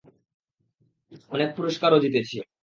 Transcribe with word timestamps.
অনেক 1.31 1.49
পুরস্কারও 1.57 2.01
জিতেছি। 2.03 2.37